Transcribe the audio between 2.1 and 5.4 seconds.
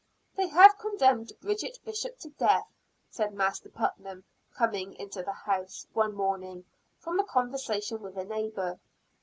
to death," said Master Putnam, coming into the